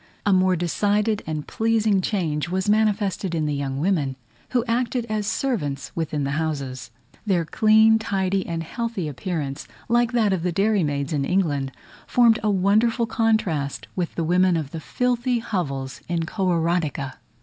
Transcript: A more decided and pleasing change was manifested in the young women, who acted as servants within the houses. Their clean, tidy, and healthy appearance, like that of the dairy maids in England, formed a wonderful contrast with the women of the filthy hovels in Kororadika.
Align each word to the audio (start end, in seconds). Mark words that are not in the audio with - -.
A 0.25 0.33
more 0.33 0.55
decided 0.55 1.21
and 1.27 1.45
pleasing 1.45 2.01
change 2.01 2.49
was 2.49 2.67
manifested 2.67 3.35
in 3.35 3.45
the 3.45 3.53
young 3.53 3.79
women, 3.79 4.15
who 4.49 4.65
acted 4.65 5.05
as 5.09 5.27
servants 5.27 5.91
within 5.93 6.23
the 6.23 6.31
houses. 6.41 6.89
Their 7.23 7.45
clean, 7.45 7.99
tidy, 7.99 8.43
and 8.47 8.63
healthy 8.63 9.07
appearance, 9.07 9.67
like 9.87 10.11
that 10.13 10.33
of 10.33 10.41
the 10.41 10.51
dairy 10.51 10.83
maids 10.83 11.13
in 11.13 11.23
England, 11.23 11.71
formed 12.07 12.39
a 12.41 12.49
wonderful 12.49 13.05
contrast 13.05 13.85
with 13.95 14.15
the 14.15 14.23
women 14.23 14.57
of 14.57 14.71
the 14.71 14.79
filthy 14.79 15.37
hovels 15.37 16.01
in 16.09 16.21
Kororadika. 16.23 17.17